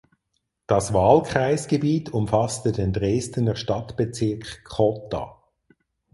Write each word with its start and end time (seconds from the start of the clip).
Das 0.65 0.93
Wahlkreisgebiet 0.95 2.11
umfasste 2.11 2.71
den 2.71 2.91
Dresdener 2.91 3.55
Stadtbezirk 3.55 4.63
Cotta. 4.63 5.43